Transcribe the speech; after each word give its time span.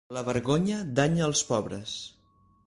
La 0.17 0.21
vergonya 0.29 0.79
danya 1.01 1.27
els 1.27 1.43
pobres. 1.51 1.95